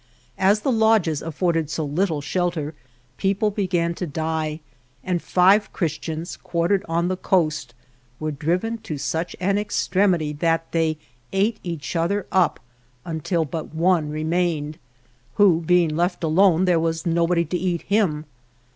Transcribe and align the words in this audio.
As 0.39 0.61
the 0.61 0.71
lodges 0.71 1.21
afforded 1.21 1.69
so 1.69 1.85
little 1.85 2.21
shelter, 2.21 2.73
people 3.17 3.51
began 3.51 3.93
to 3.93 4.07
die, 4.07 4.59
and 5.03 5.21
five 5.21 5.71
Christians, 5.73 6.37
quartered 6.37 6.83
on 6.89 7.07
the 7.07 7.15
coast, 7.15 7.75
were 8.19 8.31
driven 8.31 8.79
to 8.79 8.97
such 8.97 9.35
an 9.39 9.59
extremity 9.59 10.33
that 10.33 10.71
they 10.71 10.97
ate 11.31 11.59
each 11.61 11.95
other 11.95 12.25
up 12.31 12.59
until 13.05 13.45
but 13.45 13.75
one 13.75 14.09
remained, 14.09 14.79
who 15.35 15.61
being 15.61 15.95
left 15.95 16.23
alone, 16.23 16.65
there 16.65 16.79
was 16.79 17.05
nobody 17.05 17.45
to 17.45 17.55
eat 17.57 17.83
him. 17.83 18.25